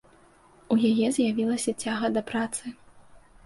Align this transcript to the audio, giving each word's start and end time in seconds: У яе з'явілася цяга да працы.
У 0.75 0.77
яе 0.89 1.11
з'явілася 1.19 1.77
цяга 1.87 2.13
да 2.19 2.27
працы. 2.33 2.77